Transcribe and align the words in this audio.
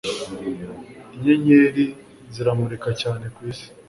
inyenyeri 1.15 1.85
ziramurika 2.33 2.89
cyane 3.01 3.25
ku 3.35 3.39
isi 3.51 3.67